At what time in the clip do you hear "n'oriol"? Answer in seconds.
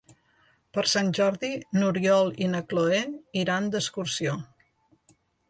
1.79-2.33